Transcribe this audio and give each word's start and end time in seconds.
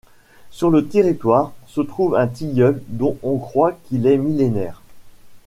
Sur 0.49 0.71
le 0.71 0.87
territoire, 0.87 1.53
se 1.67 1.79
trouve 1.79 2.15
un 2.15 2.25
tilleul 2.25 2.81
dont 2.87 3.19
on 3.21 3.37
croit 3.37 3.73
qu'il 3.87 4.07
est 4.07 4.17
millénaire. 4.17 4.81